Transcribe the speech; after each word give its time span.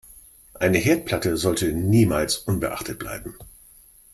Eine 0.55 0.79
Herdplatte 0.79 1.37
sollte 1.37 1.71
niemals 1.73 2.37
unbeachtet 2.37 2.97
bleiben. 2.97 3.35